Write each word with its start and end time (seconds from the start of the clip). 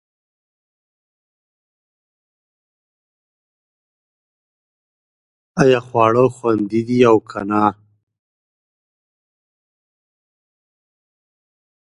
ایا 5.61 5.79
خواړه 5.87 6.25
خوندي 6.35 6.81
دي 6.87 6.97
او 7.09 7.17
که 7.29 7.41
نه 7.49 7.63